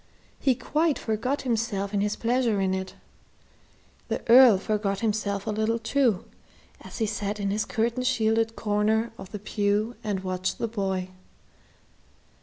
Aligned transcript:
He 0.39 0.55
quite 0.55 0.97
forgot 0.97 1.43
himself 1.43 1.93
in 1.93 2.01
his 2.01 2.15
pleasure 2.15 2.59
in 2.59 2.73
it. 2.73 2.95
The 4.07 4.27
Earl 4.27 4.57
forgot 4.57 5.01
himself 5.01 5.45
a 5.45 5.51
little 5.51 5.77
too, 5.77 6.25
as 6.81 6.97
he 6.97 7.05
sat 7.05 7.39
in 7.39 7.51
his 7.51 7.65
curtain 7.65 8.01
shielded 8.01 8.55
corner 8.55 9.11
of 9.19 9.31
the 9.31 9.37
pew 9.37 9.95
and 10.03 10.21
watched 10.23 10.57
the 10.57 10.67
boy. 10.67 11.09